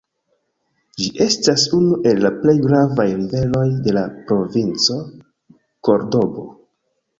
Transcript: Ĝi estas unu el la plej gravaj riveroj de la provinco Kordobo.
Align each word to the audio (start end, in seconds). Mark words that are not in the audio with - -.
Ĝi 1.01 1.09
estas 1.25 1.65
unu 1.79 1.99
el 2.13 2.21
la 2.27 2.31
plej 2.39 2.57
gravaj 2.63 3.07
riveroj 3.11 3.63
de 3.85 3.95
la 3.99 4.05
provinco 4.33 4.99
Kordobo. 5.91 6.51